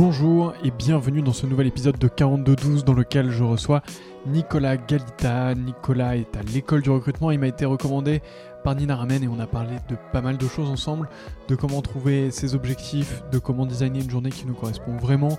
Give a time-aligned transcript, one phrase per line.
[0.00, 3.82] Bonjour et bienvenue dans ce nouvel épisode de 4212 dans lequel je reçois
[4.28, 5.56] Nicolas Galita.
[5.56, 8.22] Nicolas est à l'école du recrutement, il m'a été recommandé
[8.74, 11.08] Nina Ramen et on a parlé de pas mal de choses ensemble,
[11.48, 15.38] de comment trouver ses objectifs, de comment designer une journée qui nous correspond vraiment,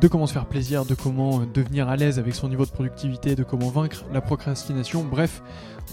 [0.00, 2.70] de comment se faire plaisir, de comment euh, devenir à l'aise avec son niveau de
[2.70, 5.04] productivité, de comment vaincre la procrastination.
[5.04, 5.42] Bref,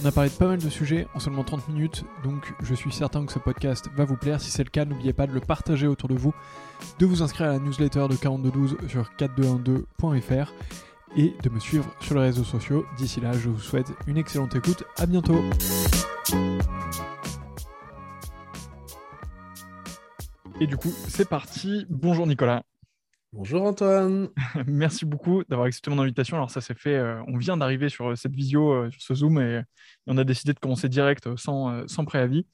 [0.02, 2.92] on a parlé de pas mal de sujets en seulement 30 minutes, donc je suis
[2.92, 4.42] certain que ce podcast va vous plaire.
[4.42, 6.34] Si c'est le cas, n'oubliez pas de le partager autour de vous,
[7.00, 10.54] de vous inscrire à la newsletter de 4212 sur 4212.fr
[11.16, 12.86] et de me suivre sur les réseaux sociaux.
[12.98, 14.84] D'ici là, je vous souhaite une excellente écoute.
[14.98, 15.42] À bientôt.
[20.60, 21.86] Et du coup, c'est parti.
[21.90, 22.64] Bonjour Nicolas.
[23.34, 24.30] Bonjour Antoine.
[24.68, 26.38] Merci beaucoup d'avoir accepté mon invitation.
[26.38, 29.16] Alors ça s'est fait, euh, on vient d'arriver sur euh, cette visio, euh, sur ce
[29.16, 29.62] Zoom, et,
[30.06, 32.46] on a décidé de commencer direct sans, sans préavis.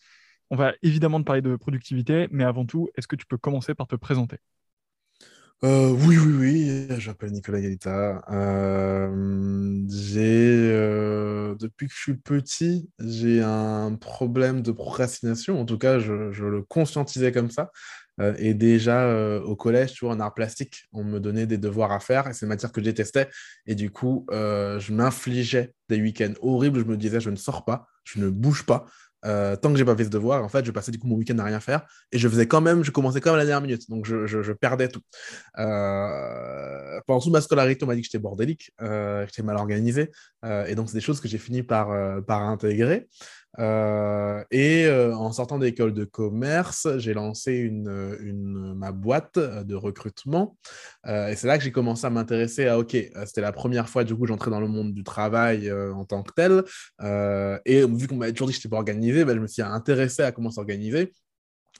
[0.49, 3.75] On va évidemment te parler de productivité, mais avant tout, est-ce que tu peux commencer
[3.75, 4.37] par te présenter?
[5.65, 8.21] Euh, oui, oui, oui, j'appelle Nicolas Galita.
[8.31, 15.59] Euh, j'ai, euh, depuis que je suis petit, j'ai un problème de procrastination.
[15.59, 17.71] En tout cas, je, le conscientisais comme ça.
[18.37, 21.99] et déjà au collège, tu vois, en art plastique, on me donnait des devoirs à
[21.99, 23.29] faire et c'est une matière que je détestais.
[23.65, 26.79] Et du coup, je m'infligeais des week-ends horribles.
[26.79, 28.85] Je me disais, je ne sors pas, je ne bouge pas.
[29.25, 31.15] Euh, tant que j'ai pas fait ce devoir, en fait, je passais du coup mon
[31.15, 33.45] week-end à rien faire et je faisais quand même, je commençais quand même à la
[33.45, 35.01] dernière minute, donc je, je, perdais tout.
[35.57, 39.57] Euh, pendant toute ma scolarité, on m'a dit que j'étais bordélique, euh, que j'étais mal
[39.57, 40.11] organisé,
[40.67, 41.89] et donc c'est des choses que j'ai fini par,
[42.25, 43.09] par intégrer.
[43.57, 49.75] Euh, et euh, en sortant d'école de commerce, j'ai lancé une, une, ma boîte de
[49.75, 50.57] recrutement.
[51.07, 54.03] Euh, et c'est là que j'ai commencé à m'intéresser à, OK, c'était la première fois,
[54.03, 56.63] du coup, j'entrais dans le monde du travail en tant que tel.
[57.65, 59.61] et vu qu'on m'avait toujours dit que je n'étais pas organisé, ben, je me suis
[59.61, 61.13] intéressé à comment s'organiser.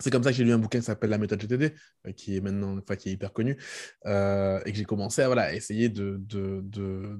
[0.02, 1.74] C'est comme ça que j'ai lu un bouquin qui s'appelle La méthode GTD,
[2.08, 3.58] euh, qui est maintenant, enfin, qui est hyper connu,
[4.06, 7.20] euh, et que j'ai commencé à voilà, essayer de, de, de,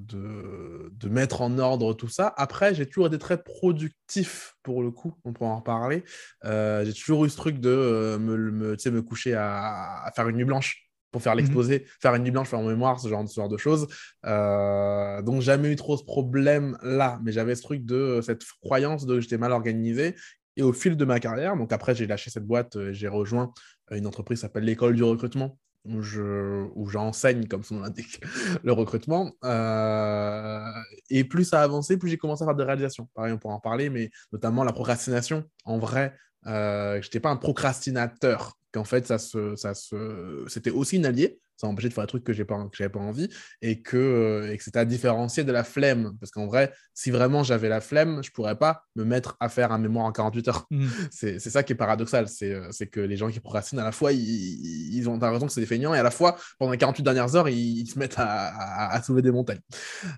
[0.90, 2.32] de, mettre en ordre tout ça.
[2.38, 6.04] Après, j'ai toujours été très productif, pour le coup, on pourra en reparler.
[6.46, 10.36] Euh, j'ai toujours eu ce truc de me, me, me coucher à, à, faire une
[10.36, 13.28] nuit blanche pour faire mmh l'exposé, faire une nuit blanche, faire mon mémoire, ce genre,
[13.28, 13.88] ce genre de choses.
[14.24, 19.36] donc, jamais eu trop ce problème-là, mais j'avais ce truc de cette croyance de j'étais
[19.36, 20.14] mal organisé
[20.60, 23.50] et au fil de ma carrière, donc après j'ai lâché cette boîte, euh, j'ai rejoint
[23.90, 25.56] euh, une entreprise qui s'appelle l'école du recrutement,
[25.86, 28.20] où, je, où j'enseigne, comme son nom l'indique,
[28.62, 29.32] le recrutement.
[29.42, 30.60] Euh,
[31.08, 33.08] et plus ça a avancé, plus j'ai commencé à faire des réalisations.
[33.14, 35.44] Pareil, on pourra en parler, mais notamment la procrastination.
[35.64, 40.44] En vrai, je n'étais pas un procrastinateur, qu'en fait, ça se, ça se...
[40.46, 43.28] c'était aussi une allié ça empêchait de faire des trucs que je n'avais pas envie
[43.60, 46.16] et que, euh, et que c'était à différencier de la flemme.
[46.18, 49.70] Parce qu'en vrai, si vraiment j'avais la flemme, je pourrais pas me mettre à faire
[49.70, 50.66] un mémoire en 48 heures.
[50.80, 50.86] Mmh.
[51.10, 52.26] C'est ça qui est paradoxal.
[52.42, 55.52] Euh, c'est que les gens qui procrastinent, à la fois, ils, ils ont raison que
[55.52, 58.14] c'est des feignants et à la fois, pendant les 48 dernières heures, ils, se mettent
[58.18, 59.60] à, à, soulever des montagnes.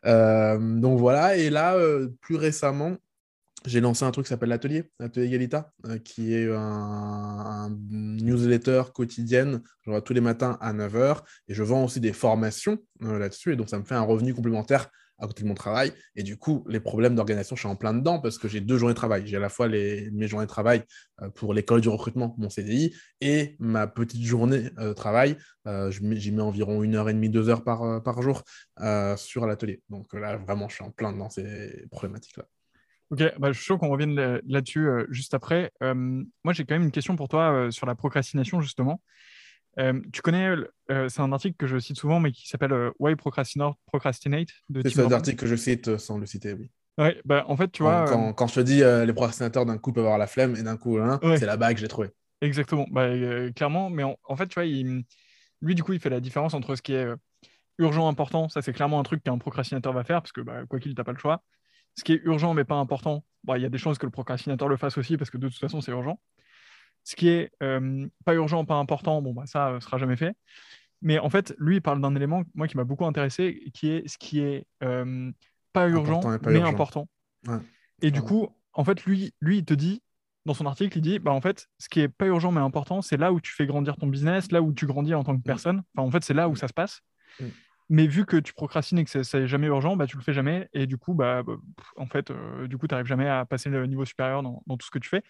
[0.05, 1.37] Euh, donc voilà.
[1.37, 1.77] Et là,
[2.21, 2.97] plus récemment,
[3.67, 9.62] j'ai lancé un truc qui s'appelle l'atelier, l'atelier Galita, euh, qui est un, newsletter quotidienne,
[9.87, 13.56] vois tous les matins à 9h, et je vends aussi des formations euh, là-dessus, et
[13.56, 15.93] donc ça me fait un revenu complémentaire à côté de mon travail.
[16.17, 18.77] Et du coup, les problèmes d'organisation, je suis en plein dedans parce que j'ai deux
[18.77, 19.25] journées de travail.
[19.25, 20.83] J'ai à la fois les, mes journées de travail
[21.21, 25.37] euh, pour l'école du recrutement, mon CDI, et ma petite journée de travail.
[25.91, 28.43] J'y mets environ une heure et demie, deux heures par, par jour
[29.17, 29.81] sur l'atelier.
[29.91, 32.47] Donc là, vraiment, je suis en plein dans ces problématiques-là.
[33.12, 35.71] Ok, bah, je suis sûr qu'on revienne là-dessus euh, juste après.
[35.83, 39.03] Euh, moi, j'ai quand même une question pour toi euh, sur la procrastination, justement.
[39.77, 40.55] tu connais,
[40.89, 44.49] c'est un article que je cite souvent, mais qui s'appelle Why Procrastinate
[44.87, 46.71] C'est un article que je cite sans le citer, oui.
[46.99, 48.06] Ouais, bah, en fait, tu vois.
[48.06, 50.79] Quand, quand, je te dis les procrastinateurs d'un coup peuvent avoir la flemme et d'un
[50.79, 52.09] coup, hein, c'est là-bas que j'ai trouvé.
[52.41, 53.11] Exactement, bah,
[53.55, 53.91] clairement.
[53.91, 56.94] Mais en, fait, tu vois, lui, du coup, il fait la différence entre ce qui
[56.94, 57.06] est
[57.77, 58.49] urgent, important.
[58.49, 61.05] Ça, c'est clairement un truc qu'un procrastinateur va faire, parce que bah, quoi qu'il, n'as
[61.05, 61.43] pas le choix
[61.97, 64.13] ce qui est urgent mais pas important, bah, il y a des chances que le
[64.13, 66.21] procrastinateur le fasse aussi parce que de toute façon, c'est urgent.
[67.05, 70.17] Ce qui est euh, pas urgent, pas important, bon, bah, ça ne euh, sera jamais
[70.17, 70.37] fait.
[71.00, 74.06] Mais en fait, lui, il parle d'un élément, moi, qui m'a beaucoup intéressé, qui est
[74.09, 75.33] ce qui est euh,
[75.73, 77.09] pas urgent, mais important.
[78.03, 80.00] Et du coup, en fait, lui, lui, il te dit,
[80.47, 83.03] dans son article, il dit, bah, en fait, ce qui est pas urgent, mais important,
[83.03, 85.41] c'est là où tu fais grandir ton business, là où tu grandis en tant que
[85.41, 85.45] mm.
[85.45, 85.83] personne.
[85.97, 86.56] Enfin, en fait, c'est là où mm.
[86.56, 87.03] ça se passe.
[87.93, 90.67] Mais vu que tu procrastines et que c'est jamais urgent, bah, tu le fais jamais.
[90.73, 91.59] Et du coup, bah, bah
[91.99, 94.87] en fait, euh, du coup, tu n'arrives jamais à passer le niveau supérieur dans, tout
[94.87, 95.23] ce que tu fais.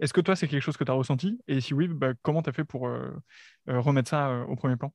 [0.00, 1.40] Est-ce que toi, c'est quelque chose que tu as ressenti?
[1.46, 3.08] Et si oui, bah, comment tu as fait pour euh,
[3.68, 4.92] euh, remettre ça au premier plan?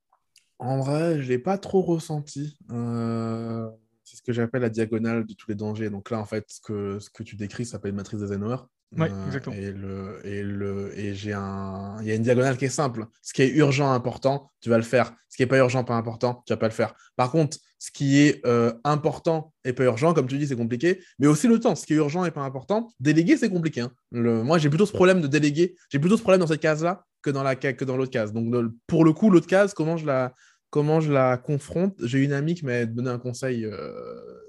[0.60, 2.58] En vrai, je ne l'ai pas trop ressenti.
[2.68, 5.90] c'est ce que j'appelle la diagonale de tous les dangers.
[5.90, 8.58] Donc là, en fait, ce que, ce que tu décris s'appelle matrice d'Eisenhower.
[8.96, 9.56] Ouais, Euh, exactement.
[9.56, 13.06] et le, et le, et j'ai un, il y a une diagonale qui est simple.
[13.24, 15.14] Ce qui est urgent, important, tu vas le faire.
[15.30, 16.94] Ce qui n'est pas urgent, pas important, tu vas pas le faire.
[17.16, 21.02] Par contre, ce qui est euh, important et pas urgent, comme tu dis, c'est compliqué.
[21.18, 21.76] Mais aussi le temps.
[21.76, 23.82] Ce qui est urgent et pas important, déléguer, c'est compliqué.
[23.82, 23.92] hein.
[24.12, 25.76] Le, moi, j'ai plutôt ce problème de déléguer.
[25.90, 28.32] J'ai plutôt ce problème dans cette case-là que dans la ca- que dans l'autre case.
[28.32, 28.54] Donc,
[28.88, 30.34] pour le coup, l'autre case, comment je la,
[30.70, 31.96] comment je la confronte?
[32.04, 34.00] J'ai une amie qui m'a donné un conseil euh,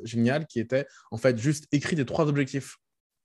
[0.05, 2.77] génial qui était en fait juste écrit des trois objectifs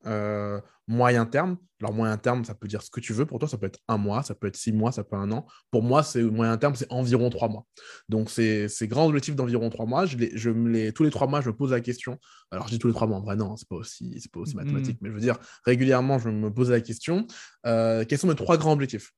[0.06, 1.57] euh, moyen terme.
[1.81, 3.25] Alors, moyen terme, ça peut dire ce que tu veux.
[3.25, 5.22] Pour toi, ça peut être un mois, ça peut être six mois, ça peut être
[5.22, 5.46] un an.
[5.72, 7.66] Pour moi, c'est moyen terme, c'est environ trois mois.
[8.10, 10.06] Donc, c'est ces grands objectifs d'environ trois mois.
[10.06, 12.18] Je les, je me les, tous les trois mois, je me pose la question.
[12.51, 14.56] Alors, je dis tous les trois mois, en vrai, non, c'est pas aussi, pas aussi
[14.57, 14.63] Mhm.
[14.63, 14.98] mathématique.
[15.01, 17.25] Mais je veux dire, régulièrement, je me pose la question
[17.66, 19.12] euh, quels sont mes trois grands objectifs?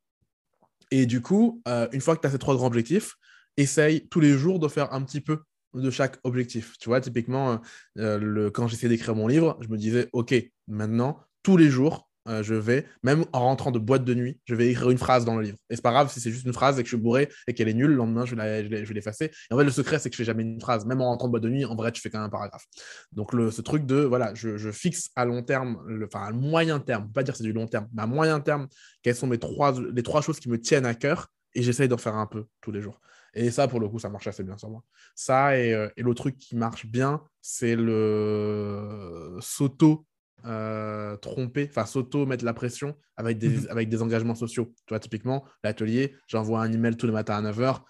[0.92, 3.16] Et du coup, euh, une fois que tu as ces trois grands objectifs,
[3.58, 5.40] essaye tous les jours de faire un petit peu
[5.74, 6.78] de chaque objectif.
[6.80, 7.58] Tu vois, typiquement, euh,
[8.00, 10.34] euh, le, quand j'essayais d'écrire mon livre, je me disais, OK,
[10.68, 14.54] maintenant, tous les jours, euh, je vais, même en rentrant de boîte de nuit, je
[14.54, 15.58] vais écrire une phrase dans le livre.
[15.70, 17.54] Et c'est pas grave si c'est juste une phrase et que je suis bourré et
[17.54, 19.26] qu'elle est nulle, le lendemain, je vais je je l'effacer.
[19.26, 20.86] Et en fait, le secret, c'est que je fais jamais une phrase.
[20.86, 22.66] Même en rentrant de boîte de nuit, en vrai, tu fais quand même un paragraphe.
[23.12, 26.80] Donc, le, ce truc de, voilà, je, je fixe à long terme, enfin, à moyen
[26.80, 28.68] terme, pas dire c'est du long terme, mais à moyen terme,
[29.02, 31.98] quelles sont mes trois, les trois choses qui me tiennent à cœur et j'essaye d'en
[31.98, 33.00] faire un peu tous les jours.
[33.34, 34.84] Et ça, pour le coup, ça marche assez bien sur moi.
[35.16, 40.06] Ça, et, euh, et le truc qui marche bien, c'est le s'auto
[40.46, 43.68] euh, tromper, enfin s'auto mettre la pression avec des, Mhm.
[43.70, 44.74] avec des engagements sociaux.
[44.88, 47.84] Tu vois, typiquement, l'atelier, j'envoie un email tous les matins à 9h.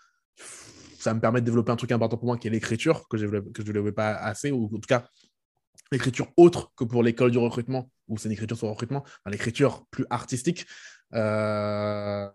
[0.99, 3.25] Ça me permet de développer un truc important pour moi qui est l'écriture, que je
[3.25, 5.07] ne développais pas assez, ou en tout cas
[5.91, 9.29] l'écriture autre que pour l'école du recrutement, où c'est une écriture sur le recrutement, enfin,
[9.31, 10.65] l'écriture plus artistique.
[11.13, 12.29] Euh,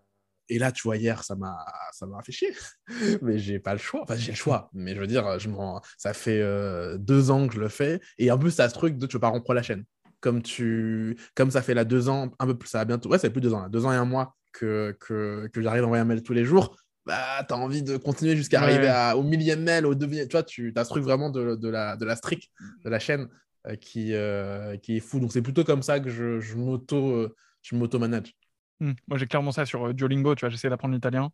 [0.49, 1.57] Et là, tu vois, hier, ça m'a,
[1.91, 2.53] ça m'a fait chier.
[3.21, 4.01] mais j'ai pas le choix.
[4.03, 4.69] Enfin, j'ai le choix.
[4.73, 5.49] Mais je veux dire, je
[5.97, 7.99] ça fait euh, deux ans que je le fais.
[8.17, 9.83] Et en plus, ça ce truc de tu veux pas rompre la chaîne.
[10.19, 11.17] Comme, tu...
[11.35, 13.09] Comme ça fait là deux ans, un peu plus, ça va bientôt.
[13.09, 13.69] Ouais, ça fait plus de deux ans, là.
[13.69, 16.43] deux ans et un mois que, que, que j'arrive à envoyer un mail tous les
[16.45, 16.75] jours.
[17.05, 18.65] Bah, tu as envie de continuer jusqu'à Ouais.
[18.73, 20.27] arriver à- au millième mail, au deuxième.
[20.27, 22.51] Tu vois, tu as ce truc vraiment de, de, la, de la streak,
[22.83, 23.27] de la chaîne
[23.67, 25.19] euh, qui, euh, qui est fou.
[25.19, 27.29] Donc, c'est plutôt comme ça que je, je m'auto,
[27.61, 28.33] je m'auto-manage.
[28.79, 28.93] Hmm.
[29.07, 30.35] Moi, j'ai clairement ça sur euh, Duolingo.
[30.35, 31.31] Tu vois, j'essaie d'apprendre l'italien.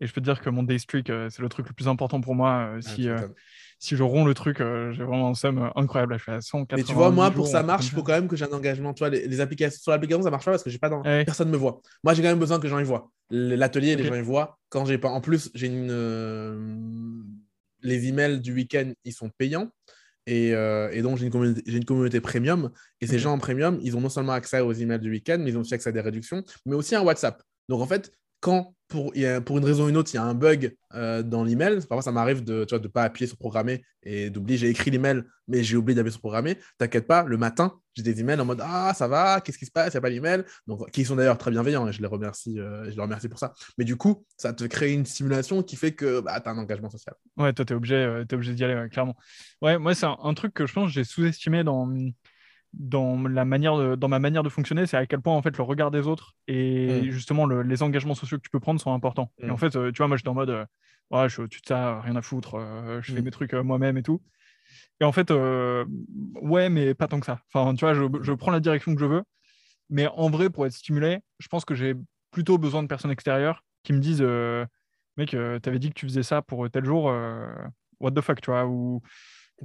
[0.00, 1.88] Et je peux te dire que mon day streak, euh, c'est le truc le plus
[1.88, 2.70] important pour moi.
[2.74, 3.16] Euh, Ah, si, euh,
[3.80, 6.16] si je romps le truc, j'ai vraiment un somme incroyable.
[6.18, 8.28] Je suis à 180 Mais tu vois, moi, pour ça marche, il faut quand même
[8.28, 8.94] que j'ai un engagement.
[8.94, 11.24] Tu vois, les, les applications, sur l'application, ça marche pas parce que j'ai pas Ouais.
[11.24, 11.80] personne me voit.
[12.04, 13.10] Moi, j'ai quand même besoin que les gens y voient.
[13.30, 14.58] L'atelier, les gens y voient.
[14.68, 15.08] Quand j'ai pas.
[15.10, 17.24] En plus, j'ai une.
[17.82, 19.70] Les emails du week-end, ils sont payants.
[20.28, 22.70] Et, euh, et donc, j'ai une, communauté, j'ai une communauté premium.
[23.00, 25.50] Et ces gens en premium, ils ont non seulement accès aux emails du week-end, mais
[25.50, 27.42] ils ont aussi accès à des réductions, mais aussi un WhatsApp.
[27.70, 29.12] Donc, en fait, quand pour,
[29.44, 32.02] pour une raison ou une autre, il y a un bug euh, dans l'email, parfois
[32.02, 35.62] ça m'arrive de ne de pas appuyer sur programmer et d'oublier, j'ai écrit l'email, mais
[35.62, 36.56] j'ai oublié d'appuyer sur programmer.
[36.78, 39.70] T'inquiète pas, le matin, j'ai des emails en mode Ah, ça va, qu'est-ce qui se
[39.70, 39.92] passe?
[39.92, 40.44] Il n'y a pas l'email.
[40.66, 43.52] Donc, qui sont d'ailleurs très bienveillants je les remercie, euh, je les remercie pour ça.
[43.76, 46.58] Mais du coup, ça te crée une stimulation qui fait que bah, tu as un
[46.58, 47.14] engagement social.
[47.36, 49.16] Ouais, toi, t'es obligé, euh, obligé d'y aller, ouais, clairement.
[49.60, 51.86] Ouais, moi, c'est un, un truc que je pense que j'ai sous-estimé dans,
[52.74, 55.56] dans, la manière de- dans ma manière de fonctionner, c'est à quel point, en fait,
[55.56, 57.10] le regard des autres et Mm.
[57.10, 59.32] justement le- les engagements sociaux que tu peux prendre sont importants.
[59.38, 60.64] Et en fait, euh, tu vois, moi, j'étais en mode, euh,
[61.10, 63.24] ouais, je de ça, rien à foutre, euh, je fais Mm.
[63.24, 64.20] mes trucs euh, moi-même et tout.
[65.00, 67.40] Et en fait, ouais, mais pas tant que ça.
[67.52, 69.22] Enfin, tu vois, je, je prends la direction que je veux,
[69.90, 71.94] mais en vrai, pour être stimulé, je pense que j'ai
[72.30, 74.22] plutôt besoin de personnes extérieures qui me disent,
[75.16, 75.30] mec,
[75.62, 77.04] t'avais dit que tu faisais ça pour tel jour,
[78.00, 79.00] what the fuck, tu vois, ou,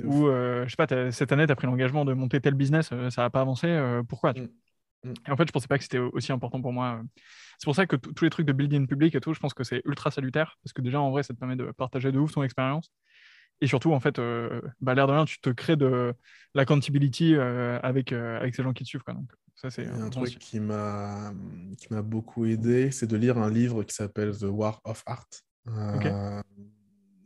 [0.01, 2.89] ou euh, je sais pas, cette année, tu as pris l'engagement de monter tel business,
[2.91, 4.41] euh, ça n'a pas avancé, euh, pourquoi tu
[5.03, 5.09] Mm.
[5.09, 5.13] Mm.
[5.27, 7.01] Et en fait, je pensais pas que c'était aussi important pour moi.
[7.59, 9.63] C'est pour ça que tous les trucs de building public et tout, je pense que
[9.63, 12.31] c'est ultra salutaire, parce que déjà, en vrai, ça te permet de partager de ouf
[12.33, 12.91] ton expérience.
[13.61, 16.13] Et surtout, en fait, euh, bah, l'air de rien, tu te crées de
[16.53, 19.03] l'accountability euh, avec, euh, avec ces gens qui te suivent.
[19.03, 19.13] Quoi.
[19.13, 21.31] Donc, ça, c'est un truc qui m'a
[21.77, 25.27] qui m'a beaucoup aidé, c'est de lire un livre qui s'appelle The War of Art.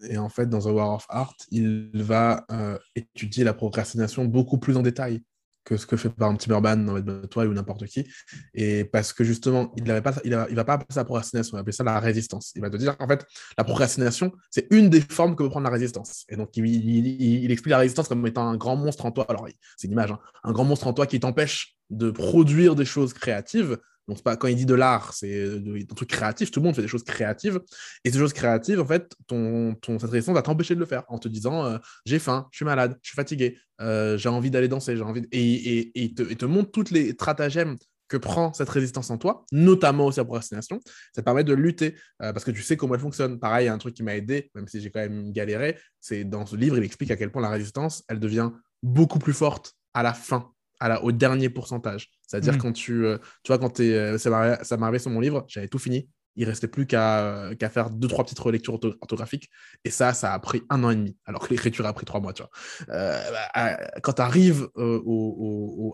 [0.09, 4.57] Et en fait, dans The War of Art, il va euh, étudier la procrastination beaucoup
[4.57, 5.21] plus en détail
[5.67, 8.07] que ce que fait par exemple Timmerman dans Toile ou n'importe qui.
[8.53, 11.57] Et parce que justement, il ne il il va pas appeler ça la procrastination, il
[11.57, 12.53] va appeler ça la résistance.
[12.55, 13.25] Il va te dire qu'en fait,
[13.57, 16.25] la procrastination, c'est une des formes que peut prendre la résistance.
[16.29, 19.25] Et donc, il explique la résistance comme étant un grand monstre en toi.
[19.27, 22.85] Alors, c'est une image, hein, un grand monstre en toi qui t'empêche de produire des
[22.85, 23.77] choses créatives.
[24.07, 26.51] Donc, pas quand il dit de l'art, c'est de- un truc créatif.
[26.51, 27.59] Tout le monde fait des choses créatives.
[28.03, 31.19] Et ces choses créatives, en fait, ton, cette résistance va t'empêcher de le faire en
[31.19, 34.67] te disant euh, j'ai faim, je suis malade, je suis fatigué, euh, j'ai envie d'aller
[34.67, 35.23] danser, j'ai envie.
[35.31, 37.75] Et, et, et te, montre toutes les stratagèmes
[38.07, 40.79] que prend cette résistance en toi, notamment aussi la procrastination.
[41.13, 43.37] Ça te permet de lutter euh, parce que tu sais comment elle fonctionne.
[43.39, 45.77] Pareil, il y a un truc qui m'a aidé, même si j'ai quand même galéré,
[45.99, 49.33] c'est dans ce livre, il explique à quel point la résistance, elle devient beaucoup plus
[49.33, 52.09] forte à la fin à la, au dernier pourcentage.
[52.27, 52.57] C'est-à-dire Mm.
[52.59, 54.29] quand tu, euh, tu vois, quand t'es, euh, ça
[54.77, 56.09] m'est arrivé sur mon livre, j'avais tout fini.
[56.39, 59.49] Il restait plus qu'à euh, faire deux, trois petites relectures ortho- orthographiques.
[59.83, 62.19] Et ça, ça a pris un an et demi, alors que l'écriture a pris trois
[62.19, 62.51] mois, tu vois.
[62.95, 64.69] Euh, bah, quand tu arrives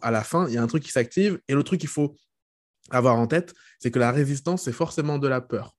[0.02, 1.40] à la fin, il y a un truc qui s'active.
[1.48, 2.16] Et le truc qu'il faut
[2.90, 5.78] avoir en tête, c'est que la résistance, c'est forcément de la peur.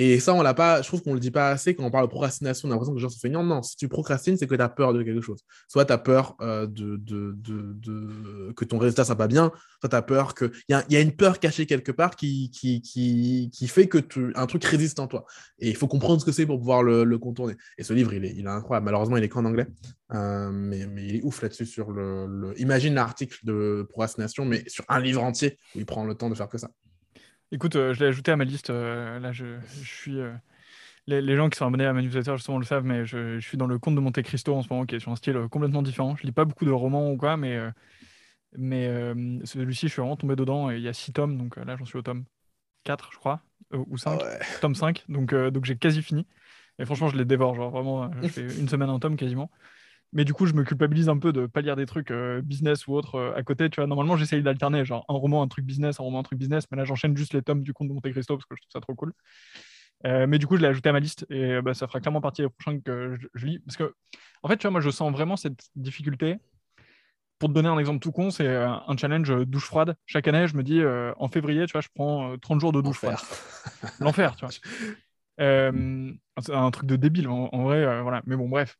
[0.00, 2.06] Et ça, on l'a pas, je trouve qu'on le dit pas assez quand on parle
[2.06, 2.68] de procrastination.
[2.68, 3.42] On a l'impression que les gens sont feignants.
[3.42, 5.40] Non, si tu procrastines, c'est que tu as peur de quelque chose.
[5.66, 9.50] Soit tu as peur euh, de, de, de, de- que ton résultat soit pas bien,
[9.80, 10.52] soit tu as peur que.
[10.68, 13.98] Il y a, une peur cachée quelque part qui, qui, qui, qui fait que
[14.36, 15.24] un truc résiste en toi.
[15.58, 17.56] Et il faut comprendre ce que c'est pour pouvoir le, le contourner.
[17.76, 18.84] Et ce livre, il est, il est incroyable.
[18.84, 19.66] Malheureusement, il est qu'en anglais.
[20.14, 21.66] Euh, mais, mais il est ouf là-dessus.
[21.66, 26.04] Sur le, le- Imagine l'article de procrastination, mais sur un livre entier où il prend
[26.04, 26.70] le temps de faire que ça.
[27.50, 28.70] Écoute, euh, je l'ai ajouté à ma liste.
[28.70, 30.18] euh, là, je, je suis.
[30.18, 30.32] euh,
[31.06, 33.46] les, les gens qui sont abonnés à ma newsletter, justement, le savent, mais je, je
[33.46, 35.36] suis dans le conte de Monte Cristo en ce moment, qui est sur un style
[35.36, 36.16] euh, complètement différent.
[36.16, 37.70] Je lis pas beaucoup de romans ou quoi, mais, euh,
[38.56, 40.70] mais euh, celui-ci, je suis vraiment tombé dedans.
[40.70, 42.24] Et il y a six tomes, donc euh, là, j'en suis au tome
[42.84, 43.42] 4, je crois,
[43.74, 44.20] euh, ou 5.
[44.22, 44.40] Ah ouais.
[44.60, 46.26] Tome 5, donc, euh, donc j'ai quasi fini.
[46.78, 49.50] Et franchement, je les dévore, genre vraiment, euh, je fais une semaine un tome quasiment.
[50.12, 52.86] Mais du coup, je me culpabilise un peu de pas lire des trucs euh, business
[52.86, 53.68] ou autre euh, à côté.
[53.68, 56.38] Tu vois, normalement, j'essaye d'alterner, genre un roman, un truc business, un roman, un truc
[56.38, 56.64] business.
[56.70, 58.72] Mais là, j'enchaîne juste les tomes du conte de Monte Cristo parce que je trouve
[58.72, 59.12] ça trop cool.
[60.06, 62.20] Euh, mais du coup, je l'ai ajouté à ma liste et bah, ça fera clairement
[62.20, 63.58] partie des prochains que je, je lis.
[63.60, 63.94] Parce que,
[64.42, 66.38] en fait, tu vois, moi, je sens vraiment cette difficulté.
[67.38, 69.94] Pour te donner un exemple tout con, c'est un challenge douche froide.
[70.06, 70.80] Chaque année, je me dis,
[71.18, 73.16] en février, tu vois, je prends euh, 30 jours de douche froide.
[74.00, 74.54] L'enfer, tu vois.
[75.40, 78.22] Euh, c'est un truc de débile, en, en vrai, euh, voilà.
[78.26, 78.76] Mais bon, bref.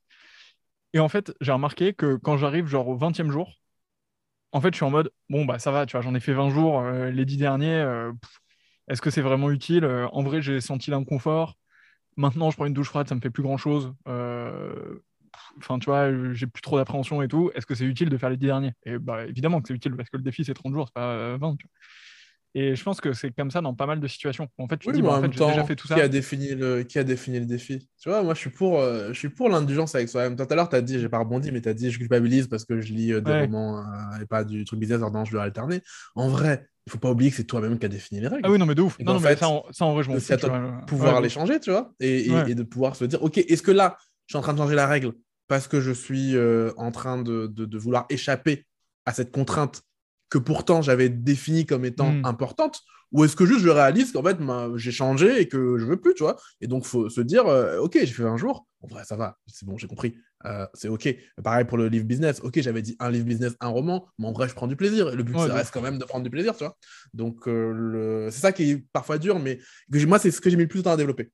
[0.95, 3.53] Et en fait, j'ai remarqué que quand j'arrive genre au 20e jour,
[4.53, 6.33] en fait, je suis en mode, bon, bah ça va, tu vois, j'en ai fait
[6.33, 8.13] 20 jours, euh, les 10 derniers, euh,
[8.89, 9.85] est-ce que c'est vraiment utile?
[9.85, 11.57] Euh, en vrai, j'ai senti l'inconfort.
[12.17, 13.95] Maintenant, je prends une douche froide, ça me fait plus grand-chose.
[15.59, 17.51] Enfin, tu vois, j'ai plus trop d'appréhension et tout.
[17.55, 18.73] Est-ce que c'est utile de faire les 10 derniers?
[18.85, 21.13] Et bah évidemment que c'est utile parce que le défi, c'est 30 jours, c'est pas
[21.15, 21.73] euh, 20, tu vois.
[22.55, 24.49] Et je pense que c'est comme ça dans pas mal de situations.
[24.59, 25.95] En fait, tu Oui, dis, mais bah, en en fait, j'ai déjà fait tout qui
[25.95, 26.01] ça.
[26.01, 27.89] a défini le, qui a défini le défi?
[28.01, 30.35] Tu vois, moi, je suis pour, euh, je suis pour l'indulgence avec soi-même.
[30.37, 32.47] Tout à l'heure, tu as dit, j'ai pas rebondi, mais tu as dit, je culpabilise
[32.49, 33.45] parce que je lis euh, des Ouais.
[33.45, 35.83] romans euh, et pas du truc business, alors non, je dois alterner.
[36.15, 38.43] En vrai, il faut pas oublier que c'est toi-même qui a défini les règles.
[38.45, 38.99] Ah oui, non, mais de ouf.
[38.99, 40.87] Et Non, mais fait, ça, en, ça, en vrai, je m'en c'est à toi de
[40.87, 42.51] pouvoir Ouais, les changer, tu vois, et, et- Ouais.
[42.51, 44.75] et de pouvoir se dire, ok, est-ce que là, je suis en train de changer
[44.75, 45.13] la règle
[45.49, 46.35] parce que je suis
[46.77, 48.67] en train de, de- de vouloir échapper
[49.07, 49.83] à cette contrainte
[50.31, 52.23] que pourtant j'avais définie comme étant Mm.
[52.25, 52.81] importante,
[53.13, 55.97] ou est-ce que juste je réalise qu'en fait ma- j'ai changé et que je veux
[55.99, 58.87] plus, tu vois, et donc faut se dire, euh, ok, j'ai fait un jour, en
[58.89, 61.13] vrai ça va, c'est bon, j'ai compris, Euh, c'est ok.
[61.43, 64.33] Pareil pour le livre business, ok, j'avais dit un livre business, un roman, mais en
[64.33, 66.31] vrai je prends du plaisir, le but Ouais, ça reste quand même de prendre du
[66.31, 66.77] plaisir, tu vois?
[67.13, 69.59] Donc euh, le- c'est ça qui est parfois dur, mais
[70.07, 71.33] moi c'est ce que j'ai mis le plus de temps à développer.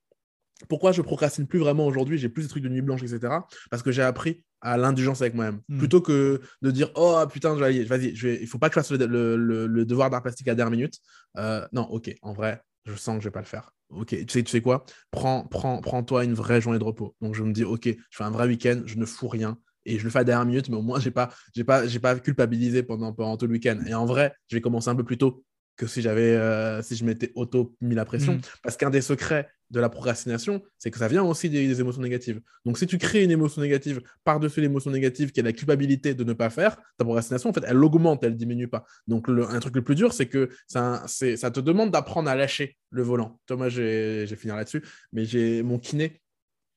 [0.68, 3.46] Pourquoi je procrastine plus vraiment aujourd'hui J'ai plus de trucs de nuit blanche, etc.
[3.70, 5.60] Parce que j'ai appris à l'indulgence avec moi-même.
[5.68, 5.78] Mm.
[5.78, 7.84] Plutôt que de dire Oh putain, vas-y,
[8.14, 10.48] je vais- il faut pas que je fasse le, le- le- le devoir d'art plastique
[10.48, 10.94] à la dernière minute.
[11.36, 13.70] Euh, non, ok, en vrai, je sens que je vais pas le faire.
[13.90, 14.84] Ok, tu sais, tu sais quoi?
[15.10, 17.14] Prends, prends, Prends-toi une vraie journée de repos.
[17.20, 19.58] Donc je me dis Ok, je fais un vrai week-end, je ne fous rien.
[19.86, 21.98] Et je le fais à la dernière minute, mais au moins, pas, j'ai pas, j'ai
[22.00, 23.78] pas culpabilisé pendant, pendant tout le week-end.
[23.86, 25.44] Et en vrai, je vais commencer un peu plus tôt
[25.76, 28.34] que si j'avais, euh, si je m'étais auto mis la pression.
[28.34, 28.40] Mm.
[28.62, 32.02] Parce qu'un des secrets de la procrastination, c'est que ça vient aussi des, des émotions
[32.02, 32.40] négatives.
[32.64, 36.22] Donc, si tu crées une émotion négative par-dessus l'émotion négative qui est la culpabilité de
[36.22, 38.84] ne pas faire, ta procrastination, en fait, elle augmente, elle diminue pas.
[39.08, 42.28] Donc, le- un truc le plus dur, c'est que ça, c'est- ça te demande d'apprendre
[42.30, 43.40] à lâcher le volant.
[43.68, 46.20] J'ai j'ai fini là-dessus, mais j'ai mon kiné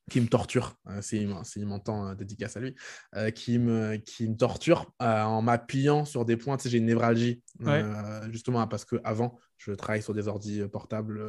[0.08, 2.74] qui me torture, euh, s'il m'en- s'il m'entend, euh, dédicace à lui,
[3.14, 6.56] euh, qui, me, qui me torture en m'appuyant sur des points.
[6.56, 7.84] Tu sais, j'ai une névralgie, Ouais.
[8.30, 11.20] justement, parce qu'avant, je travaille sur des ordis euh, portables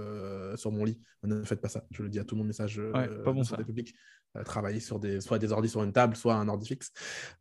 [0.57, 0.99] sur mon lit.
[1.23, 1.85] Ne faites pas ça.
[1.91, 3.57] Je le dis à tout mon message Ouais, pas bon, ça.
[4.37, 6.91] Euh, travailler sur des, soit des ordis sur une table, soit un ordi fixe.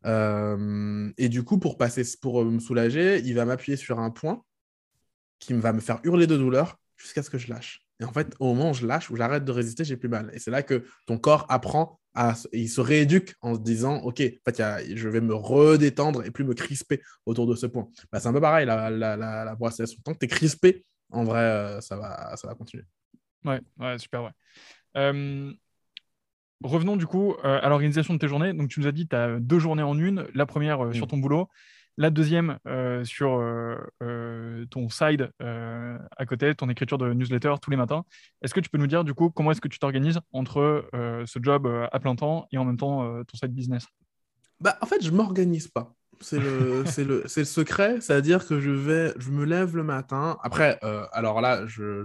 [0.04, 4.42] Et du coup, pour, passer, pour me soulager, il va m'appuyer sur un point
[5.38, 7.86] qui va me faire hurler de douleur jusqu'à ce que je lâche.
[8.00, 10.30] Et en fait, au moment où je lâche, où j'arrête de résister, j'ai plus mal.
[10.32, 14.20] Et c'est là que ton corps apprend à, il se rééduque en se disant, ok,
[14.20, 17.54] en fait, il y a- je vais me redétendre et plus me crisper autour de
[17.56, 17.88] ce point.
[18.12, 19.56] Bah, c'est un peu pareil la, la, la, la.
[19.56, 22.84] Tant que tu es crispé, en vrai, euh, ça va, ça va continuer.
[23.44, 24.30] Ouais, ouais, super, ouais.
[24.96, 25.52] Euh,
[26.62, 28.52] revenons du coup euh, à l'organisation de tes journées.
[28.52, 30.26] Donc, tu nous as dit tu as deux journées en une.
[30.34, 31.10] La première euh, sur Mm.
[31.10, 31.48] ton boulot,
[31.98, 37.70] la deuxième euh, sur euh, euh, ton side à côté, ton écriture de newsletter tous
[37.70, 38.04] les matins.
[38.40, 41.38] Est-ce que tu peux nous dire du coup comment est-ce que tu t'organises entre ce
[41.42, 43.86] job à plein temps et en même temps ton side business?
[44.60, 45.94] Bah, en fait, je m'organise pas.
[46.20, 50.36] C'est le, le, le secret, c'est-à-dire que je vais, je me lève le matin.
[50.42, 52.04] Après, euh, alors là, je,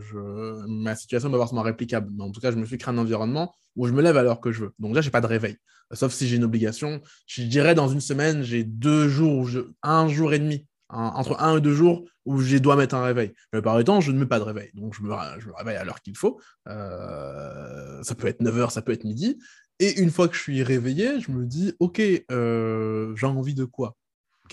[0.68, 3.54] ma situation va forcément réplicable, mais en tout cas, je me suis créé un environnement
[3.76, 4.74] où je me lève à l'heure que je veux.
[4.80, 5.58] Donc là, j'ai pas de réveil,
[5.94, 7.02] sauf si j'ai une obligation.
[7.26, 11.58] Je dirais dans une semaine, j'ai deux jours, je, un jour et demi, entre un
[11.58, 13.34] et deux jours où je dois mettre un réveil.
[13.52, 15.78] Mais par temps, je ne mets pas de réveil, donc je me, je me réveille
[15.78, 16.40] à l'heure qu'il faut.
[16.68, 19.40] Euh, ça peut être 9h, ça peut être midi.
[19.80, 22.02] Et une fois que je suis réveillé, je me dis, ok,
[22.32, 23.98] euh, j'ai envie de quoi?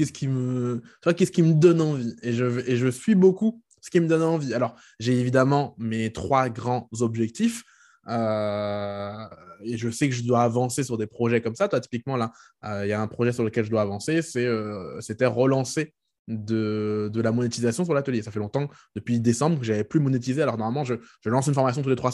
[0.00, 0.80] Qu'est-ce qui me,
[1.14, 4.22] qu'est-ce qui me donne envie et je, et je suis beaucoup ce qui me donne
[4.22, 4.54] envie.
[4.54, 7.64] Alors, j'ai évidemment mes trois grands objectifs.
[8.08, 9.26] Euh,
[9.62, 11.68] et je sais que je dois avancer sur des projets comme ça.
[11.68, 12.32] Toi, typiquement, là,
[12.64, 15.92] euh, il y a un projet sur lequel je dois avancer, euh, c'était relancer
[16.28, 18.22] de, de, la monétisation sur l'atelier.
[18.22, 20.40] Ça fait longtemps, depuis décembre, que je n'avais plus monétisé.
[20.40, 22.12] Alors, normalement, je, je, lance une formation tous les trois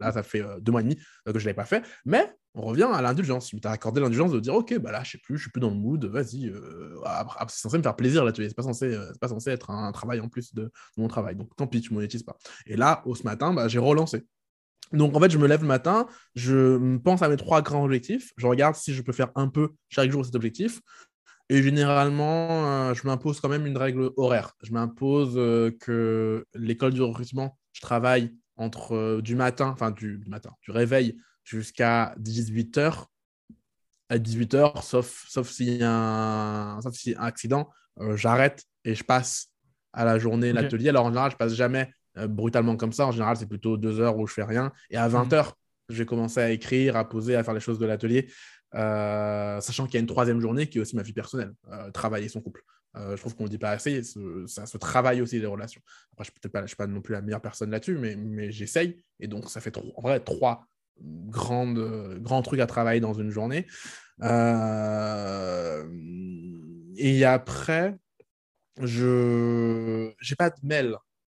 [0.00, 1.82] Là, ça fait deux mois et demi que je ne l'avais pas fait.
[2.04, 3.48] Mais on revient à l'indulgence.
[3.48, 5.60] Tu as accordé l'indulgence de dire, OK, bah là, je sais plus, je suis plus
[5.60, 6.48] dans le mood, vas-y.
[6.48, 6.96] Euh,
[7.48, 10.20] c'est censé me faire plaisir l'atelier, c'est pas censé, euh, pas censé être un, travail
[10.20, 11.34] en plus de, mon travail.
[11.36, 12.36] Donc tant pis, tu monétises pas.
[12.66, 14.26] Et là, au ce matin, bah, j'ai relancé.
[14.92, 18.32] Donc en fait, je me lève le matin, je pense à mes trois grands objectifs,
[18.36, 20.80] je regarde si je peux faire un peu chaque jour cet objectif.
[21.48, 24.52] Et généralement, euh, je m'impose quand même une règle horaire.
[24.62, 25.34] Je m'impose
[25.80, 31.16] que l'école du recrutement, je travaille entre du matin, enfin du, du matin, du réveil
[31.44, 33.06] jusqu'à 18h.
[34.08, 38.94] À 18h, sauf, sauf s'il y, a un, sauf si un accident, euh, j'arrête et
[38.94, 39.48] je passe
[39.94, 40.90] à la journée l'atelier.
[40.90, 43.06] Alors en général, je passe jamais euh, brutalement comme ça.
[43.06, 44.70] En général, c'est plutôt deux heures où je fais rien.
[44.90, 45.52] Et à 20h, mhm.
[45.88, 48.30] je vais commencer à écrire, à poser, à faire les choses de l'atelier.
[48.74, 51.52] Euh, sachant qu'il y a une troisième journée qui est aussi ma vie personnelle,
[51.92, 52.62] travailler son couple.
[52.94, 54.02] je trouve qu'on ne dit pas assez,
[54.46, 55.82] ça se travaille aussi les relations.
[56.12, 59.02] Après, je ne suis, pas non plus la meilleure personne là-dessus, mais, j'essaye.
[59.20, 60.66] Et donc, ça fait en vrai trois,
[61.00, 63.66] grande, grand truc à travailler dans une journée.
[64.22, 65.84] Euh,
[66.96, 67.96] et après,
[68.80, 70.96] je n'ai pas de mail.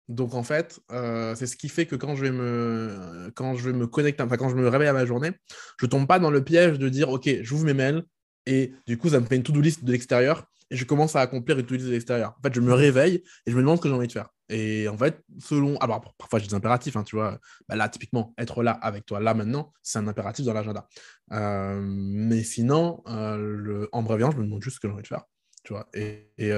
[0.09, 3.71] Donc en fait, euh, c'est ce qui fait que quand je vais me, quand je
[3.71, 5.33] vais me connecter, enfin quand je me réveille à ma journée,
[5.81, 8.05] je tombe pas dans le piège de dire ok, j'ouvre mes mails
[8.47, 11.21] et du coup ça me fait une to-do list de l'extérieur et je commence à
[11.21, 12.35] accomplir une to-do list de l'extérieur.
[12.39, 14.29] En fait, je me réveille et je me demande ce que j'ai envie de faire.
[14.51, 15.79] Et en fait, selon.
[15.79, 17.39] Alors, parfois, j'ai des impératifs, hein, tu vois.
[17.69, 20.87] Bah, là, typiquement, être là avec toi, là, maintenant, c'est un impératif dans l'agenda.
[21.33, 23.88] Euh, mais sinon, euh, le...
[23.93, 25.25] en breviant, je me demande juste ce que j'ai envie de faire.
[25.64, 25.88] Tu vois.
[25.95, 26.51] Et, et,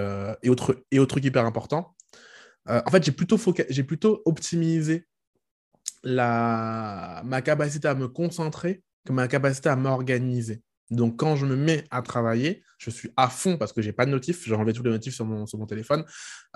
[0.43, 1.95] et, autre, et autre truc hyper important,
[2.69, 5.07] en fait, j'ai plutôt, plutôt optimisé
[6.05, 10.63] ma capacité à me concentrer que ma capacité à m'organiser.
[10.91, 14.07] Donc, quand je me mets à travailler, je suis à fond parce que j'ai pas
[14.07, 14.45] de notif.
[14.47, 16.05] J'ai enlevé tous les notifs sur mon, sur mon téléphone.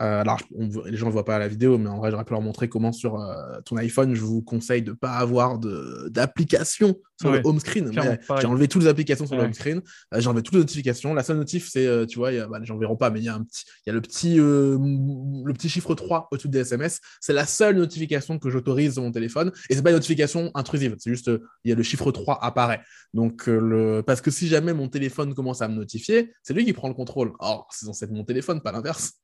[0.01, 0.39] Euh, alors,
[0.87, 2.93] les gens ne voient pas la vidéo, mais en vrai, j'aurais pu leur montrer comment
[2.93, 7.61] sur euh, ton iPhone, je vous conseille de ne pas avoir d'application sur le home
[7.61, 7.91] screen.
[7.93, 9.81] J'ai enlevé toutes les applications sur le home screen.
[10.15, 11.15] Euh, j'ai enlevé toutes les notifications.
[11.15, 13.29] La seule notif, c'est, tu vois, bah, les gens ne verront pas, mais il y
[13.29, 17.01] a, un petit, y a le, petit, le petit chiffre 3 au-dessus des SMS.
[17.21, 19.53] C'est la seule notification que j'autorise sur mon téléphone.
[19.69, 20.97] Et c'est pas une notification intrusive.
[20.99, 21.31] C'est juste,
[21.65, 22.81] il y a le chiffre 3 apparaît.
[23.13, 24.03] Donc, le...
[24.07, 26.95] parce que si jamais mon téléphone commence à me notifier, c'est lui qui prend le
[26.95, 27.33] contrôle.
[27.41, 29.15] Or, c'est censé être mon téléphone, pas l'inverse.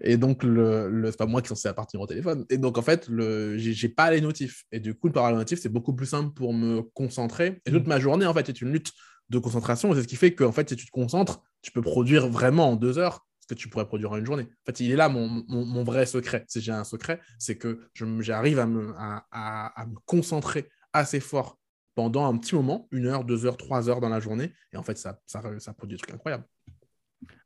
[0.00, 2.44] Et donc, le, le c'est pas moi qui suis censé appartenir au téléphone.
[2.50, 4.64] Et donc, en fait, le, j'ai, pas les notifs.
[4.72, 7.37] Et du coup, le parallèle notif, c'est beaucoup plus simple pour me concentrer.
[7.40, 8.92] Et toute ma journée, en fait, est une lutte
[9.30, 9.94] de concentration.
[9.94, 12.70] C'est ce qui fait que, en fait, si tu te concentres, tu peux produire vraiment
[12.70, 14.44] en deux heures ce que tu pourrais produire en une journée.
[14.44, 16.44] En fait, il est là mon, mon, vrai secret.
[16.48, 17.80] Si j'ai un secret, c'est que
[18.20, 21.58] j'arrive à me, à, à, à me concentrer assez fort
[21.94, 24.52] pendant un petit moment, une heure, deux heures, trois heures dans la journée.
[24.72, 26.44] Et en fait, ça, ça, ça produit des trucs incroyables.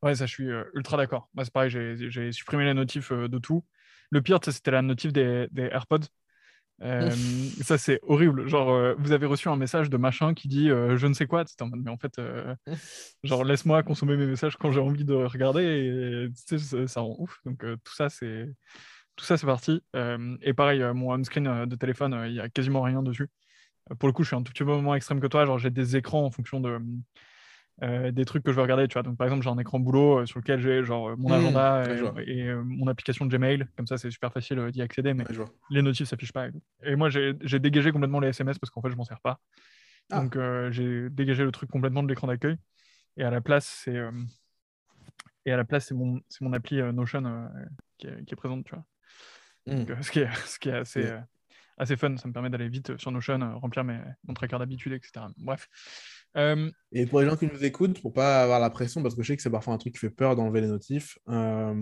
[0.02, 1.30] Ouais, ça, je suis euh, ultra d'accord.
[1.42, 3.64] C'est pareil, j'ai supprimé les notifs euh, de tout.
[4.10, 6.06] Le pire, c'était la notif des, des AirPods.
[6.82, 7.10] Euh,
[7.62, 8.48] ça, c'est horrible.
[8.48, 11.44] Genre, vous avez reçu un message de machin qui dit je ne sais quoi.
[11.60, 12.20] En mode, mais en fait,
[13.22, 16.30] genre, laisse-moi consommer mes messages quand j'ai envie de regarder.
[16.32, 17.40] Et, ça, rend ouf.
[17.44, 18.48] Donc, tout ça, c'est.
[19.14, 19.82] Tout ça, c'est parti.
[20.42, 23.28] et pareil, mon on-screen de téléphone, il n'y a quasiment rien dessus.
[23.90, 25.44] Euh, pour le coup, je suis un tout petit peu moins extrême que toi.
[25.46, 26.78] Genre, j'ai des écrans en fonction de,
[27.82, 28.86] euh, des trucs que je veux regarder.
[28.86, 29.02] Tu vois.
[29.02, 31.84] Donc, par exemple, j'ai un écran boulot euh, sur lequel j'ai genre mon mmh, agenda
[32.26, 33.66] et, mon application de Gmail.
[33.76, 35.24] Comme ça, c'est super facile d'y accéder, mais
[35.70, 36.48] les notifs s'affichent pas.
[36.82, 39.40] Et moi, j'ai dégagé complètement les SMS parce qu'en fait, je m'en sers pas.
[40.10, 40.20] Ah.
[40.20, 40.38] Donc,
[40.70, 42.56] j'ai dégagé le truc complètement de l'écran d'accueil.
[43.16, 44.00] Et à la place, c'est
[45.44, 47.50] et à la place, c'est mon, mon appli Notion
[47.98, 48.84] qui est, qui, est, présente, tu vois.
[49.66, 49.84] Mmh.
[49.84, 51.12] Donc, ce, qui est, ce qui est assez,
[51.78, 52.16] assez fun.
[52.16, 55.26] Ça me permet d'aller vite sur Notion, euh, remplir mes, mon tracker d'habitude, etc.
[55.38, 55.68] Bref.
[56.36, 59.22] Euh, Et pour les gens qui nous écoutent, pour pas avoir la pression, parce que
[59.22, 61.74] je sais que c'est parfois un truc qui fait peur d'enlever les notifs, euh,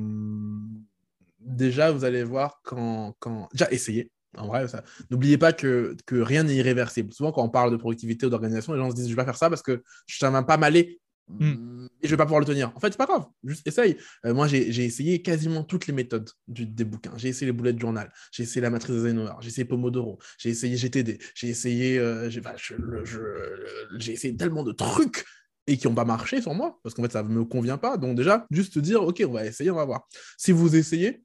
[1.38, 3.14] déjà, vous allez voir quand.
[3.18, 3.48] quand...
[3.52, 4.10] Déjà, essayez.
[4.36, 4.64] En vrai,
[5.10, 7.12] n'oubliez pas que, que rien n'est irréversible.
[7.12, 9.24] Souvent, quand on parle de productivité ou d'organisation, les gens se disent Je vais pas
[9.24, 11.00] faire ça parce que ça va pas m'aller
[11.38, 11.86] Mm.
[12.02, 12.72] Et je vais pas pouvoir le tenir.
[12.74, 13.26] En fait, c'est pas grave.
[13.44, 13.96] Juste essaye.
[14.24, 17.12] Euh, moi, j'ai essayé quasiment toutes les méthodes du, des bouquins.
[17.16, 18.12] J'ai essayé les boulettes de journal.
[18.32, 19.34] J'ai essayé la matrice Eisenhower.
[19.40, 20.18] J'ai essayé Pomodoro.
[20.38, 21.18] J'ai essayé GTD.
[21.34, 21.98] J'ai essayé.
[21.98, 25.24] Euh, j'ai essayé tellement de trucs
[25.66, 27.96] et qui n'ont pas marché sur moi parce qu'en fait, ça ne me convient pas.
[27.96, 30.08] Donc, déjà, juste dire, OK, on va essayer, on va voir.
[30.38, 31.22] Si vous essayez,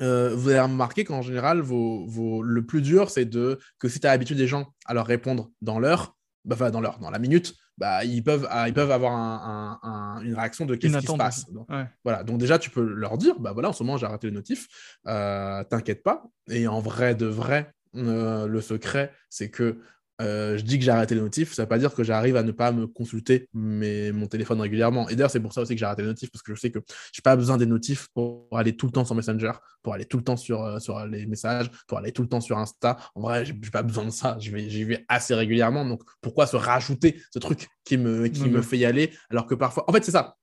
[0.00, 2.42] euh, vous allez remarquer qu'en général, vos, vos...
[2.42, 5.78] le plus dur, c'est que si tu as l'habitude des gens à leur répondre dans
[5.78, 9.14] l'heure, bah, enfin dans l'heure, dans la minute, bah, ils, peuvent, ah, ils peuvent avoir
[9.14, 11.50] un, une réaction de qu'est-ce qui se passe.
[11.50, 11.66] Donc,
[12.04, 12.22] voilà.
[12.22, 14.68] Donc déjà, tu peux leur dire, bah voilà, en ce moment, j'ai arrêté le notif,
[15.06, 16.24] euh, t'inquiète pas.
[16.50, 19.78] Et en vrai de vrai, euh, le secret, c'est que
[20.20, 22.36] euh, je dis que j'ai arrêté les notifs, ça ne veut pas dire que j'arrive
[22.36, 25.08] à ne pas me consulter mes, mon téléphone régulièrement.
[25.08, 26.70] Et d'ailleurs, c'est pour ça aussi que j'ai arrêté les notifs, parce que je sais
[26.70, 26.78] que
[27.12, 29.52] je n'ai pas besoin des notifs pour aller tout le temps sur Messenger,
[29.82, 32.40] pour aller tout le temps sur, euh, sur les messages, pour aller tout le temps
[32.40, 32.98] sur Insta.
[33.14, 34.36] En vrai, je n'ai pas besoin de ça.
[34.38, 35.84] J'y vais, vais assez régulièrement.
[35.84, 39.54] Donc, pourquoi se rajouter ce truc qui me, qui me fait y aller alors que
[39.54, 39.84] parfois.
[39.88, 40.36] En fait, c'est ça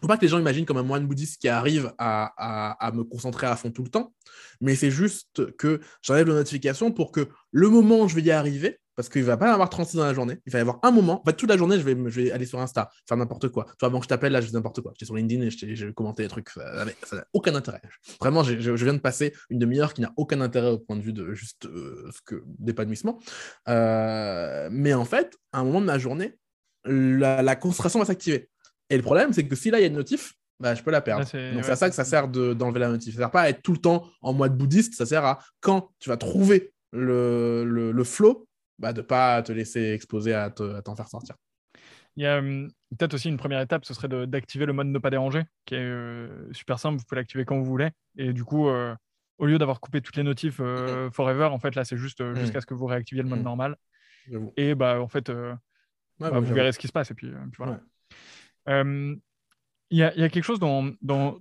[0.00, 2.32] faut pas que les gens imaginent comme un moine bouddhiste qui arrive à,
[2.80, 4.14] à, me concentrer à fond tout le temps,
[4.60, 8.30] mais c'est juste que j'enlève la notification pour que le moment où je vais y
[8.30, 10.36] arriver, parce qu'il va pas y avoir 36 dans la journée.
[10.44, 11.22] Il va y avoir un moment.
[11.22, 13.64] En fait, toute la journée, je vais, je vais aller sur Insta, faire n'importe quoi.
[13.64, 14.92] Tu vois, avant que je t'appelle, là, je fais n'importe quoi.
[14.94, 16.50] J'étais sur LinkedIn et j'ai commenté des trucs.
[16.50, 17.80] Ça n'a aucun intérêt.
[18.20, 21.14] Vraiment, je, viens de passer une demi-heure qui n'a aucun intérêt au point de vue
[21.14, 23.18] de juste euh, ce que d'épanouissement.
[23.70, 26.36] Euh, mais en fait, à un moment de ma journée,
[26.84, 28.50] la, concentration va s'activer.
[28.90, 30.90] Et le problème, c'est que si là, il y a une notif, bah, je peux
[30.90, 31.22] la perdre.
[31.22, 33.14] Donc, c'est à ça que ça sert d'enlever la notif.
[33.14, 34.92] Ça sert pas à être tout le temps en mode bouddhiste.
[34.92, 38.46] Ça sert à quand tu vas trouver le, le, le flow,
[38.80, 41.36] bah, de ne pas te laisser exposer à t'en faire sortir.
[42.16, 44.98] Il y a hum, peut-être aussi une première étape, ce serait d'activer le mode ne
[44.98, 47.90] pas déranger, qui est euh, super simple, vous pouvez l'activer quand vous voulez.
[48.16, 48.94] Et du coup, euh,
[49.38, 52.36] au lieu d'avoir coupé toutes les notifs euh, forever, en fait, là, c'est juste mm.
[52.36, 53.44] jusqu'à ce que vous réactiviez le mode mm.
[53.44, 53.76] normal.
[54.56, 55.30] Et bah, en fait,
[56.18, 57.10] bah, vous verrez ce qui se passe.
[57.10, 57.80] Et puis, voilà.
[58.66, 59.20] Hum,
[59.90, 60.92] il y, a, quelque chose dans,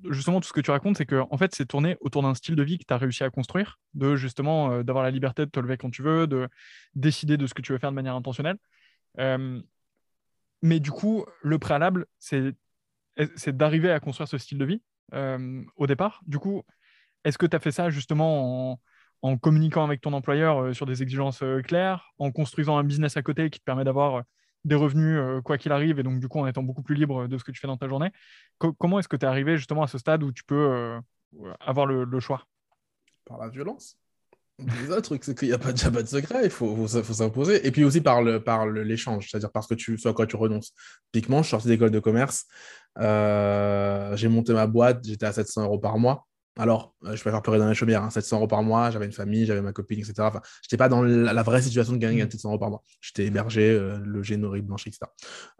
[0.09, 2.55] justement tout ce que tu racontes, c'est que en fait, c'est tourné autour d'un style
[2.55, 5.51] de vie que tu as réussi à construire, de justement euh, d'avoir la liberté de
[5.51, 6.49] te lever quand tu veux, de
[6.95, 8.57] décider de ce que tu veux faire de manière intentionnelle.
[9.19, 9.61] Euh,
[10.63, 12.55] mais du coup, le préalable, c'est
[13.47, 14.81] d'arriver à construire ce style de vie
[15.13, 16.21] euh, au départ.
[16.25, 16.63] Du coup,
[17.25, 18.79] est-ce que tu as fait ça justement en,
[19.21, 23.51] en communiquant avec ton employeur sur des exigences claires, en construisant un business à côté
[23.51, 24.23] qui te permet d'avoir
[24.65, 27.27] des revenus euh, quoi qu'il arrive, et donc du coup en étant beaucoup plus libre
[27.27, 28.11] de ce que tu fais dans ta journée.
[28.57, 30.99] comment est-ce que tu es arrivé justement à ce stade où tu peux euh,
[31.59, 32.45] avoir le, choix?
[33.25, 33.97] Par la violence.
[34.59, 37.65] Le truc, c'est qu'il n'y a pas, déjà pas de secret, il faut, s'imposer.
[37.65, 40.73] Et puis aussi par, le, par l'échange, c'est-à-dire parce que tu à quoi tu renonces.
[41.13, 42.45] Typiquement, je suis sorti d'école de commerce,
[42.99, 46.27] euh, j'ai monté ma boîte, j'étais à 700 euros par mois.
[46.59, 48.39] Alors, euh, je préfère pleurer dans la chaumière, 700 hein.
[48.39, 50.15] euros par mois, j'avais une famille, j'avais ma copine, etc.
[50.19, 52.51] Enfin, je n'étais pas dans la, vraie situation de gagner 700 mmh.
[52.51, 52.83] euros par mois.
[52.99, 55.05] J'étais hébergé, euh, logé, nourri, blanchi, etc.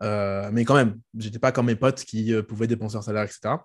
[0.02, 3.56] Euh, mais quand même, j'étais pas comme mes potes qui pouvaient dépenser un salaire, etc.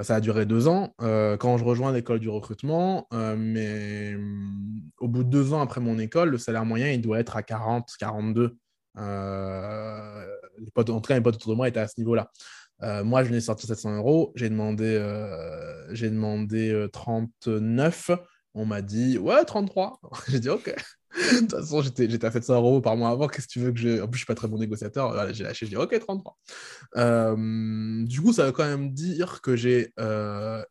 [0.00, 0.94] Ça a duré deux ans.
[0.98, 5.98] quand je rejoins l'école du recrutement, mais mmh, au bout de deux ans après mon
[5.98, 8.56] école, le salaire moyen, il doit être à 40, 42.
[8.96, 12.30] les potes, en tout cas, mes potes autour de moi étaient à ce niveau-là.
[12.82, 14.32] Euh, moi, je venais sortir 700 euros.
[14.34, 18.10] J'ai demandé, euh, j'ai demandé 39.
[18.10, 18.16] Euh,
[18.54, 20.00] On m'a dit, ouais, 33.
[20.28, 20.66] j'ai dit, OK.
[20.66, 23.28] de toute façon, j'étais, à 700 euros par mois avant.
[23.28, 24.02] Qu'est-ce que tu veux que je.
[24.02, 25.32] En plus, je suis pas très bon négociateur.
[25.32, 26.36] j'ai lâché, j'ai dit, OK, 33.
[28.04, 29.92] du coup, ça veut quand même dire que j'ai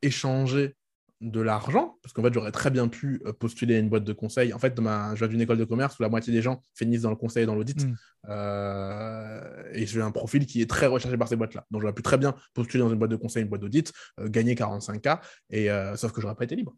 [0.01, 0.75] échangé
[1.21, 4.13] de l'argent, parce qu'en fait, j'aurais très bien pu euh, postuler à une boîte de
[4.13, 4.53] conseil.
[4.53, 5.15] En fait, ma...
[5.15, 7.43] je viens d'une école de commerce où la moitié des gens finissent dans le conseil
[7.43, 7.85] et dans l'audit.
[7.85, 7.95] Mm.
[8.29, 11.65] Euh, et j'ai un profil qui est très recherché par ces boîtes-là.
[11.71, 14.27] Donc, j'aurais pu très bien postuler dans une boîte de conseil, une boîte d'audit, euh,
[14.27, 15.19] gagner 45K,
[15.51, 16.75] et, sauf que j'aurais pas été libre.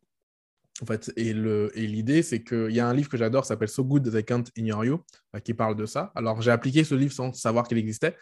[0.81, 4.11] En fait, et l'idée, c'est qu'il y a un livre que j'adore, s'appelle So Good
[4.11, 5.03] They Can't Ignore You,
[5.43, 6.11] qui parle de ça.
[6.13, 8.15] Alors, j'ai appliqué ce livre sans savoir qu'il existait,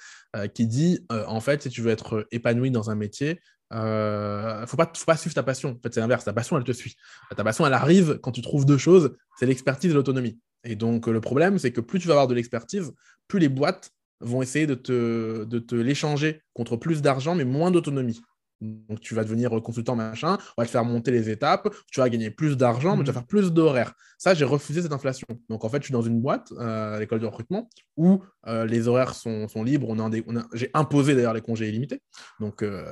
[0.53, 3.41] qui dit, en fait, si tu veux être épanoui dans un métier,
[3.73, 5.71] euh, faut pas, faut pas suivre ta passion.
[5.71, 6.23] En fait, c'est l'inverse.
[6.23, 6.95] Ta passion, elle te suit.
[7.35, 10.39] Ta passion, elle arrive quand tu trouves deux choses c'est l'expertise et l'autonomie.
[10.63, 12.93] Et donc, le problème, c'est que plus tu vas avoir de l'expertise,
[13.27, 13.91] plus les boîtes
[14.21, 18.21] vont essayer de te, de te l'échanger contre plus d'argent, mais moins d'autonomie.
[18.61, 22.09] Donc, tu vas devenir consultant, machin, on va te faire monter les étapes, tu vas
[22.09, 23.15] gagner plus d'argent, mais tu vas mm.
[23.15, 23.93] faire plus d'horaires.
[24.17, 25.27] Ça, j'ai refusé cette inflation.
[25.49, 28.65] Donc, en fait, je suis dans une boîte, euh, à l'école de recrutement, où euh,
[28.65, 29.89] les horaires sont, libres.
[29.89, 32.01] On j'ai imposé d'ailleurs les congés illimités.
[32.39, 32.85] Donc, euh,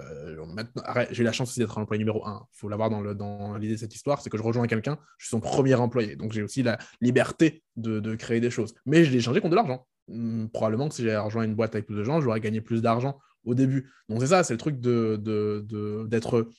[1.11, 2.45] j'ai eu la chance aussi d'être un employé numéro un.
[2.53, 5.25] Il faut l'avoir dans, dans l'idée de cette histoire, c'est que je rejoins quelqu'un, je
[5.25, 6.15] suis son premier employé.
[6.15, 8.73] Donc, j'ai aussi la liberté de, créer des choses.
[8.85, 9.85] Mais je l'ai changé contre de l'argent.
[10.09, 12.81] Hum, probablement que si j'avais rejoint une boîte avec plus de gens, j'aurais gagné plus
[12.81, 13.91] d'argent au début.
[14.09, 16.49] Donc c'est ça, c'est le truc d'être de, de,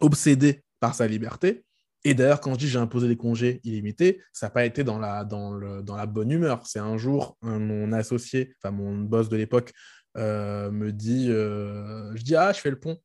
[0.00, 1.64] obsédé par sa liberté.
[2.04, 4.98] Et d'ailleurs, quand je dis j'ai imposé des congés illimités, ça n'a pas été dans
[4.98, 6.66] la, dans, le, dans la bonne humeur.
[6.66, 9.72] C'est un jour, mon associé, enfin mon boss de l'époque,
[10.14, 12.98] me dit, je dis, ah, je fais le pont.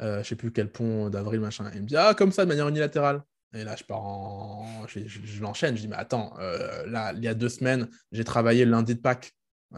[0.00, 1.70] je sais plus quel pont d'avril, machin.
[1.74, 3.22] Il me dit, ah, comme ça, de manière unilatérale.
[3.54, 4.86] Et là, je pars en.
[4.86, 5.74] Je, l'enchaîne.
[5.76, 6.34] Je dis, mais attends,
[6.86, 9.32] là, il y a deux semaines, j'ai travaillé lundi de Pâques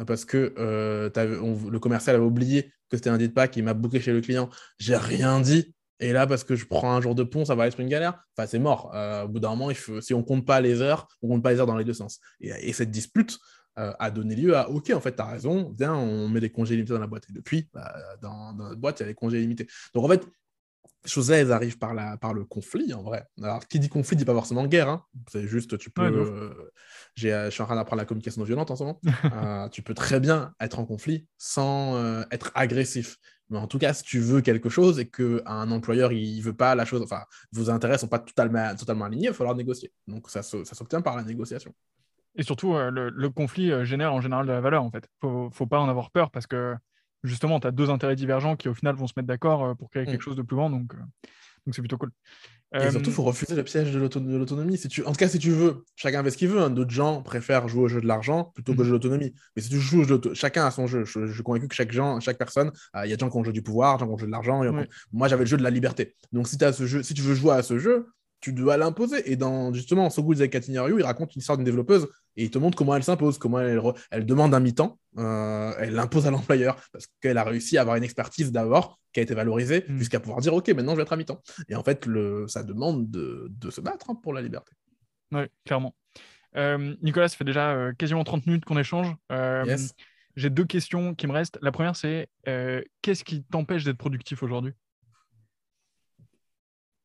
[0.07, 3.57] parce que le commercial avait oublié que c'était un lundi de Pâques.
[3.57, 4.51] Il m'a booké chez le client.
[4.79, 5.75] J'ai rien dit.
[6.03, 8.25] Et là, parce que je prends un jour de pont, ça va être une galère.
[8.37, 8.91] Enfin, c'est mort.
[8.95, 11.61] Euh, au bout d'un moment, si on compte pas les heures, on compte pas les
[11.61, 12.19] heures dans les deux sens.
[12.41, 13.39] Et, cette dispute
[13.79, 16.51] euh, a donné lieu à OK, en fait, tu as raison, viens, on met des
[16.51, 17.27] congés limités dans la boîte.
[17.31, 19.69] Et depuis, bah, dans, dans, notre boîte, il y a des congés limités.
[19.95, 20.27] Donc, en fait,
[21.05, 23.27] ces choses-là, elles arrivent par, la, par le conflit, en vrai.
[23.43, 24.89] Alors, qui dit conflit dit pas forcément guerre.
[24.89, 25.05] Hein.
[25.31, 26.03] C'est juste, tu peux.
[26.03, 26.71] Euh,
[27.17, 29.01] je suis en train d'apprendre la communication non violente en ce moment.
[29.73, 33.19] tu peux très bien être en conflit sans être agressif.
[33.51, 36.75] Mais en tout cas, si tu veux quelque chose et qu'un employeur il veut pas
[36.75, 39.93] la chose, enfin, vos intérêts sont pas totalement, totalement alignés, il va falloir négocier.
[40.07, 41.75] Donc ça, ça s'obtient par la négociation.
[42.35, 45.07] Et surtout, euh, le, conflit euh, génère en général de la valeur, en fait.
[45.21, 46.75] Faut, faut pas en avoir peur parce que
[47.23, 49.91] justement, tu as deux intérêts divergents qui au final vont se mettre d'accord euh, pour
[49.91, 50.23] créer quelque mm.
[50.23, 50.71] chose de plus grand.
[50.71, 52.11] Donc, donc c'est plutôt cool.
[52.75, 54.79] Et surtout, il faut refuser le piège de l'autonomie.
[54.79, 55.05] Si tu...
[55.05, 56.61] En tout cas, si tu veux, chacun fait ce qu'il veut.
[56.61, 56.71] Hein.
[56.71, 58.85] D'autres gens préfèrent jouer au jeu de l'argent plutôt que au mhm.
[58.85, 59.35] jeu de l'autonomie.
[59.55, 60.33] Mais si tu joues au jeu de...
[60.33, 61.05] chacun a son jeu.
[61.05, 63.37] Je, suis convaincu que chaque, gens, chaque personne, euh, il y a des gens qui
[63.37, 64.63] ont le jeu du pouvoir, des gens qui ont le jeu de l'argent.
[65.13, 66.17] Moi, j'avais le jeu de la liberté.
[66.33, 67.03] Donc, si, as ce jeu...
[67.03, 68.07] si tu veux jouer à ce jeu,
[68.43, 69.33] tu dois l'imposer.
[69.33, 72.77] Et dans justement, So Good il raconte une histoire d'une développeuse et il te montre
[72.77, 77.07] comment elle s'impose, comment elle, elle, demande un mi-temps, euh, elle l'impose à l'employeur parce
[77.21, 79.99] qu'elle a réussi à avoir une expertise d'abord qui a été valorisée mm.
[79.99, 81.41] jusqu'à pouvoir dire ok, maintenant je vais être à mi-temps.
[81.69, 84.73] Et en fait, le, ça demande de, de se battre hein, pour la liberté.
[85.31, 85.95] Oui, clairement.
[86.57, 89.15] Euh, Nicolas, ça fait déjà euh, quasiment 30 minutes qu'on échange.
[90.35, 91.59] J'ai deux questions qui me restent.
[91.61, 92.29] La première, c'est
[93.03, 94.73] qu'est-ce qui t'empêche d'être productif aujourd'hui?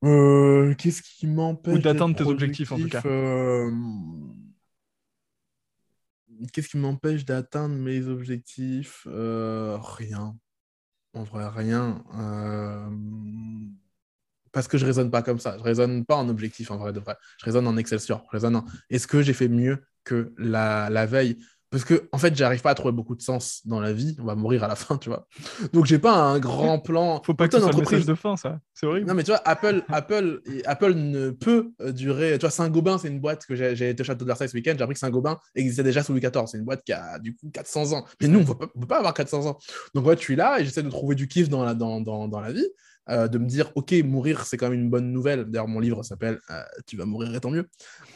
[0.03, 3.71] Euh, qu'est-ce qui m'empêche Ou d'atteindre tes objectifs en tout cas euh,
[6.53, 10.37] Qu'est-ce qui m'empêche d'atteindre mes objectifs euh, Rien.
[11.13, 12.03] En vrai, rien.
[14.51, 15.57] Parce que je raisonne pas comme ça.
[15.57, 17.15] Je raisonne pas en objectif en vrai de vrai.
[17.39, 18.23] Je raisonne en Excelsior.
[18.27, 21.37] Je raisonne en est-ce que j'ai fait mieux que la, la veille?
[21.69, 24.15] Parce que, en fait, j'arrive pas à trouver beaucoup de sens dans la vie.
[24.21, 25.27] On va mourir à la fin, tu vois.
[25.73, 27.21] Donc, j'ai pas un grand plan.
[27.25, 28.59] Faut pas que ce soit de fin, ça.
[28.73, 29.05] C'est horrible.
[29.07, 32.33] Non, mais tu vois, Apple, Apple, Apple ne peut euh, durer.
[32.33, 34.75] Tu vois, Saint-Gobain, c'est une boîte que j'ai été au château de Versailles ce week-end.
[34.77, 36.45] J'ai appris que Saint-Gobain existait déjà sous Louis XIV.
[36.45, 38.05] C'est une boîte qui a, du coup, 400 ans.
[38.21, 39.57] Mais nous, on ne peut pas avoir 400 ans.
[39.93, 42.29] Donc, ouais, je suis là et j'essaie de trouver du kiff dans la, dans, dans,
[42.29, 42.67] dans la vie.
[43.09, 45.45] Euh, de me dire, OK, mourir, c'est quand même une bonne nouvelle.
[45.45, 47.67] D'ailleurs, mon livre s'appelle euh, Tu vas mourir et tant mieux,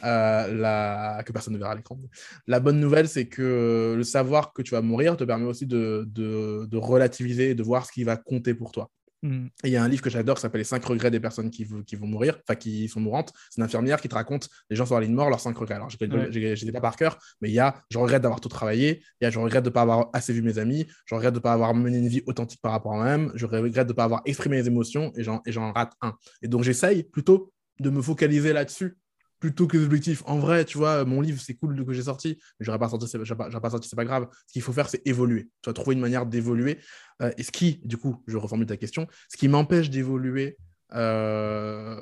[0.04, 1.22] euh, la...
[1.24, 1.98] que personne ne verra à l'écran.
[2.46, 6.04] La bonne nouvelle, c'est que le savoir que tu vas mourir te permet aussi de,
[6.08, 8.90] de, de relativiser et de voir ce qui va compter pour toi.
[9.22, 9.46] Mm.
[9.62, 11.66] il y a un livre que j'adore qui s'appelle Les 5 regrets des personnes qui,
[11.86, 13.32] qui vont mourir, enfin qui sont mourantes.
[13.50, 15.76] C'est une infirmière qui te raconte les gens sur la ligne mort, leurs 5 regrets.
[15.76, 19.02] Alors, je n'étais pas par cœur, mais il y a je regrette d'avoir tout travaillé,
[19.20, 21.34] il y a je regrette de ne pas avoir assez vu mes amis, je regrette
[21.34, 23.92] de ne pas avoir mené une vie authentique par rapport à moi-même, je regrette de
[23.92, 26.14] ne pas avoir exprimé mes émotions et j'en rate un.
[26.42, 28.96] Et donc, j'essaye plutôt de me focaliser là-dessus
[29.42, 30.22] plutôt que les objectifs.
[30.26, 33.08] En vrai, tu vois, mon livre, c'est cool que j'ai sorti, mais j'aurais pas sorti,
[33.22, 34.28] j'aurais pas, pas sorti, c'est pas grave.
[34.46, 35.50] Ce qu'il faut faire, c'est évoluer.
[35.62, 36.78] Tu vas trouver une manière d'évoluer.
[37.22, 40.58] Euh, et ce qui, du coup, je reformule ta question, ce qui m'empêche d'évoluer,
[40.94, 42.00] euh,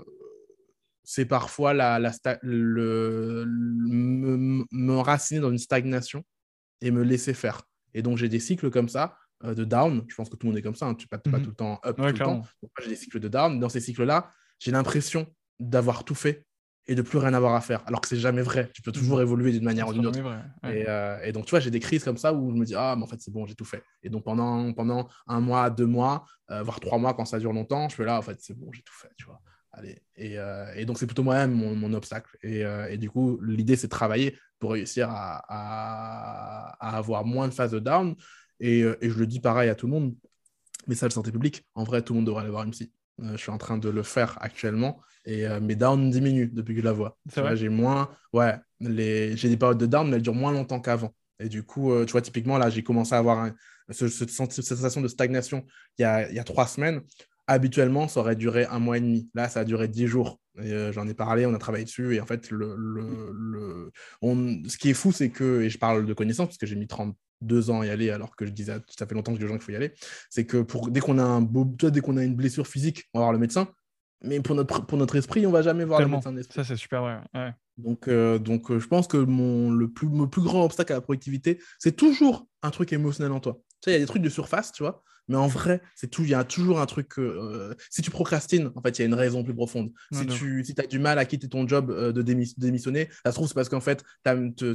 [1.03, 6.23] c'est parfois la, la le, me, me, raciner dans une stagnation
[6.83, 7.63] et me laisser faire.
[7.95, 10.05] Et donc, j'ai des cycles comme ça euh, de down.
[10.09, 10.89] Je pense que tout le monde est comme ça.
[10.89, 10.95] Hein.
[10.95, 11.45] Tu ne pas, pas mhm.
[11.45, 12.43] tout le temps up tout le temps.
[12.83, 13.59] j'ai des cycles de down.
[13.59, 15.27] Dans ces cycles-là, j'ai l'impression
[15.59, 16.45] d'avoir tout fait
[16.87, 17.83] et de plus rien avoir à faire.
[17.87, 18.71] Alors que c'est jamais vrai.
[18.75, 19.23] Tu peux toujours mmh.
[19.23, 20.19] évoluer d'une manière ou d'une autre.
[20.65, 22.95] Euh, et, donc, tu vois, j'ai des crises comme ça où je me dis, ah,
[22.97, 23.83] mais en fait, c'est bon, j'ai tout fait.
[24.03, 27.53] Et donc, pendant, pendant un mois, deux mois, euh, voire trois mois, quand ça dure
[27.53, 29.41] longtemps, je fais là, en fait, c'est bon, j'ai tout fait, tu vois.
[29.73, 30.03] Allez.
[30.17, 32.37] Et, euh, donc, c'est plutôt moi-même mon, obstacle.
[32.43, 37.79] Et, du coup, l'idée, c'est de travailler pour réussir à, avoir moins de phases de
[37.79, 38.17] down.
[38.59, 40.15] Et, je le dis pareil à tout le monde,
[40.89, 42.93] mais ça, le santé publique, en vrai, tout le monde devrait aller voir une psy.
[43.33, 45.01] Je suis en train de le faire actuellement.
[45.27, 47.19] Et euh, mes downs diminuent depuis que je la vois.
[47.55, 49.37] J'ai moins, ouais, les...
[49.37, 51.15] j'ai des périodes de down, mais elles durent moins longtemps qu'avant.
[51.39, 53.51] Et du coup, euh, tu vois, typiquement, là, j'ai commencé à avoir
[53.91, 55.65] cette sensation de stagnation
[55.99, 57.03] il y, a, il y a trois semaines.
[57.47, 59.29] Habituellement, ça aurait duré un mois et demi.
[59.35, 60.39] Là, ça a duré dix jours.
[60.63, 62.15] Euh, j'en ai parlé, on a travaillé dessus.
[62.15, 63.93] Et en fait, le, le, le...
[64.23, 64.63] On...
[64.69, 66.87] ce qui est fou, c'est que, et je parle de connaissance, parce que j'ai mis
[66.87, 69.45] 32 ans à y aller, alors que je disais, ça fait longtemps que je dis
[69.47, 69.93] aux gens qu'il faut y aller,
[70.29, 71.65] c'est que pour, dès qu'on a, un beau...
[71.65, 73.69] dès qu'on a une blessure physique, on va voir le médecin
[74.23, 76.57] mais pour notre, pour notre esprit, on va jamais voir le médecin d'esprit.
[76.57, 77.55] Ça, c'est super vrai.
[77.79, 81.01] Donc, euh, donc euh, je pense que mon, le, plus, plus grand obstacle à la
[81.01, 83.59] productivité, c'est toujours un truc émotionnel en toi.
[83.81, 86.09] Tu sais, il y a des trucs de surface, tu vois, Mais en vrai, c'est
[86.11, 86.23] tout.
[86.25, 87.19] Il y a toujours un truc.
[87.19, 89.91] euh, si tu procrastines, en fait, il y a une raison plus profonde.
[90.13, 93.31] Si tu si as du mal à quitter ton job euh, de démis- démissionner, ça
[93.33, 94.05] se trouve, c'est parce qu'en fait,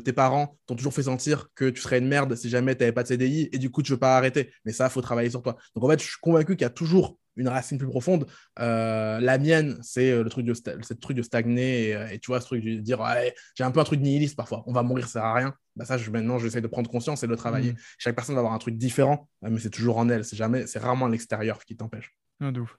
[0.03, 2.91] tes parents t'ont toujours fait sentir que tu serais une merde si jamais tu n'avais
[2.93, 4.51] pas de CDI et du coup, tu ne veux pas arrêter.
[4.65, 5.57] Mais ça, il faut travailler sur toi.
[5.75, 8.25] Donc, en fait, je suis convaincu qu'il y a toujours une racine plus profonde.
[8.59, 12.39] Euh, la mienne, c'est le truc de, ce truc de stagner et, et tu vois,
[12.39, 14.63] ce truc de dire, ouais, j'ai un peu un truc nihiliste parfois.
[14.67, 15.53] On va mourir, ça sert à rien.
[15.75, 17.73] Bah, ça, je, maintenant, j'essaie de prendre conscience et de le travailler.
[17.73, 17.77] Mhm.
[17.97, 20.23] Chaque personne va avoir un truc différent, euh, mais c'est toujours en elle.
[20.23, 22.15] C'est jamais, c'est rarement l'extérieur qui t'empêche.
[22.39, 22.77] Ah, de ouf.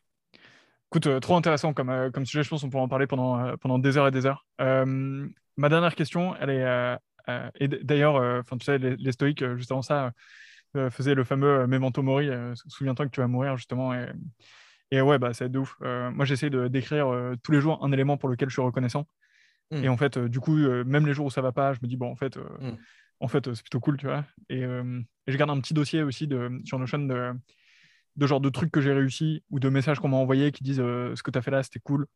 [0.90, 3.38] Écoute, euh, trop intéressant comme, euh, comme sujet, je pense qu'on pourra en parler pendant,
[3.40, 4.46] euh, pendant des heures et des heures.
[4.58, 6.98] Ma dernière question, elle est.
[7.58, 10.12] et d'ailleurs, enfin, tu sais, les, les stoïques, juste avant ça,
[10.90, 12.28] faisaient le fameux Memento Mori,
[12.66, 13.94] souviens-toi que tu vas mourir, justement.
[13.94, 14.06] Et,
[14.90, 15.76] et ouais, bah, c'est de ouf.
[15.80, 17.10] Moi, j'essaie de décrire
[17.42, 19.06] tous les jours un élément pour lequel je suis reconnaissant.
[19.70, 19.84] Mm.
[19.84, 21.78] Et en fait, euh, du coup, euh, même les jours où ça va pas, je
[21.82, 22.76] me dis, bon, en fait, euh, Mm.
[23.20, 24.24] en fait, c'est plutôt cool, tu vois.
[24.48, 27.32] Et, et je garde un petit dossier aussi de, sur Notion de,
[28.16, 30.76] de genre de trucs que j'ai réussi ou de messages qu'on m'a envoyés qui disent
[30.78, 32.06] ce que tu as fait là, c'était cool.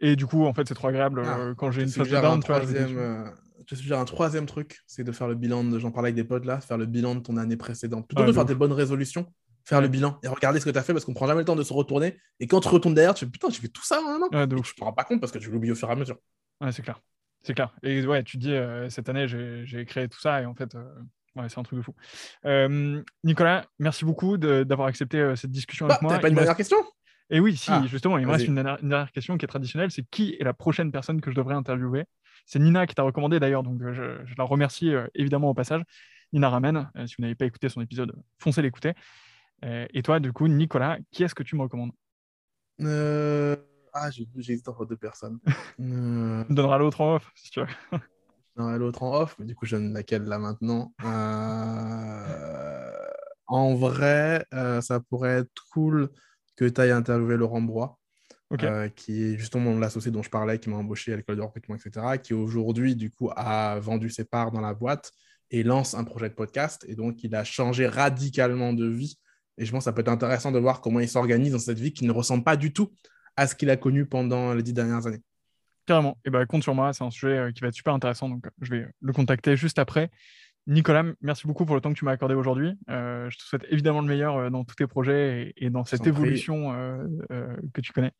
[0.00, 2.08] Et du coup, en fait, c'est trop agréable Ah, quand j'ai je une te phase
[2.08, 2.40] de down,
[2.88, 3.24] je
[3.60, 6.14] je te suggère un troisième truc, c'est de faire le bilan de, j'en parlais avec
[6.14, 8.06] des potes là, faire le bilan de ton année précédente.
[8.06, 8.48] Plutôt Ah, que de faire ouf.
[8.48, 9.26] des bonnes résolutions,
[9.64, 11.44] faire le bilan et regarder ce que tu as fait parce qu'on prend jamais le
[11.44, 12.16] temps de se retourner.
[12.38, 14.28] Et quand tu retournes derrière, tu fais putain, j'ai fait tout ça en un an.
[14.56, 14.68] Ouf.
[14.68, 16.16] tu te rends pas compte parce que tu l'oublies au fur et à mesure.
[16.60, 17.00] Ouais, c'est clair.
[17.42, 17.72] C'est clair.
[17.82, 20.74] Et ouais, tu te dis, euh, cette année, j'ai créé tout ça et en fait,
[20.74, 20.84] euh,
[21.36, 21.94] ouais, c'est un truc de fou.
[22.44, 26.18] Euh, Nicolas, merci beaucoup de- d'avoir accepté euh, cette discussion Bah, avec moi.
[26.18, 26.76] pas une me dernière reste- question?
[27.30, 29.48] Et oui, si, Ah, justement, il me reste une dernière, une dernière question qui est
[29.48, 32.06] traditionnelle, c'est qui est la prochaine personne que je devrais interviewer?
[32.46, 35.82] C'est Nina qui t'a recommandé d'ailleurs, donc je, je la remercie euh, évidemment au passage.
[36.32, 38.94] Nina Ramen, euh, si vous n'avez pas écouté son épisode, foncez l'écouter.
[39.64, 41.92] Euh, et toi, du coup, Nicolas, qui est-ce que tu me recommandes?
[42.80, 43.56] Euh,
[43.92, 45.38] Ah, j'ai- j'hésite entre deux personnes.
[45.80, 47.66] Euh, Tu me donneras l'autre en off, si tu veux.
[48.56, 50.92] Non, l'autre en off, mais du coup, je donne laquelle là maintenant.
[51.04, 52.92] Euh,
[53.50, 56.10] En vrai, euh, ça pourrait être cool
[56.56, 57.96] que tu ailles interviewer Laurent Broy,
[58.50, 58.64] Ok.
[58.64, 61.76] euh, qui est justement l'associé dont je parlais, qui m'a embauché à l'école de recrutement,
[61.76, 65.12] etc., qui aujourd'hui, du coup, a vendu ses parts dans la boîte
[65.50, 66.84] et lance un projet de podcast.
[66.88, 69.18] Et donc, il a changé radicalement de vie.
[69.56, 71.78] Et je pense que ça peut être intéressant de voir comment il s'organise dans cette
[71.78, 72.90] vie qui ne ressemble pas du tout
[73.38, 75.22] à ce qu'il a connu pendant les dix dernières années.
[75.86, 76.18] Carrément.
[76.24, 78.46] Et ben, compte sur moi, c'est un sujet euh, qui va être super intéressant, donc
[78.46, 80.10] euh, je vais le contacter juste après.
[80.66, 82.76] Nicolas, merci beaucoup pour le temps que tu m'as accordé aujourd'hui.
[82.90, 86.06] Euh, je te souhaite évidemment le meilleur dans tous tes projets et, et dans cette
[86.06, 88.12] évolution euh, euh, que tu connais.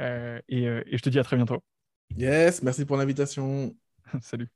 [0.00, 1.62] Et, et je te dis à très bientôt.
[2.16, 3.76] Yes, merci pour l'invitation.
[4.22, 4.48] Salut.